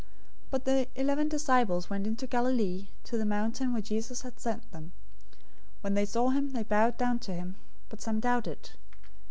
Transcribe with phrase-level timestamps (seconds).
[0.49, 4.71] 028:016 But the eleven disciples went into Galilee, to the mountain where Jesus had sent
[4.71, 4.93] them.
[5.33, 5.41] 028:017
[5.81, 7.55] When they saw him, they bowed down to him,
[7.87, 8.71] but some doubted.